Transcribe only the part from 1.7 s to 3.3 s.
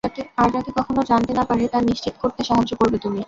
তা নিশ্চিত করতে সাহায্য করবে তুমি।